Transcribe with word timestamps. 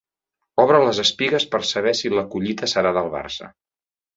Obre 0.63 0.79
les 0.83 1.01
espigues 1.03 1.45
per 1.51 1.61
saber 1.73 1.93
si 1.99 2.13
la 2.15 2.27
collita 2.33 2.73
serà 2.73 2.95
del 2.99 3.13
Barça. 3.19 3.53